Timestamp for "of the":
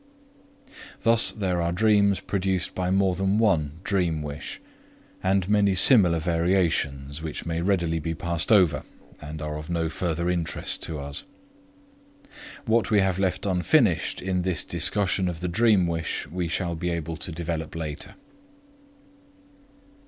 15.29-15.47